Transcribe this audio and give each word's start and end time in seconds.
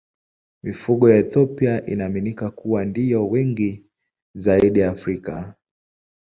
Mifugo 0.63 1.09
ya 1.09 1.17
Ethiopia 1.17 1.85
inaaminika 1.85 2.51
kuwa 2.51 2.85
ndiyo 2.85 3.27
wengi 3.27 3.85
zaidi 4.33 4.83
Afrika. 4.83 5.55